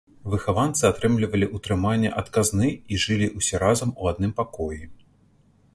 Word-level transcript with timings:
Выхаванцы 0.33 0.81
атрымлівалі 0.87 1.49
ўтрыманне 1.57 2.09
ад 2.23 2.27
казны 2.39 2.73
і 2.73 2.93
жылі 3.05 3.27
ўсе 3.37 3.55
разам 3.67 3.89
у 4.01 4.13
адным 4.15 4.31
пакоі. 4.43 4.83